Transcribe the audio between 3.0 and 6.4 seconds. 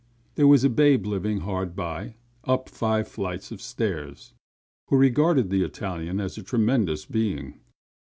flights of stairs, who regarded this Italian as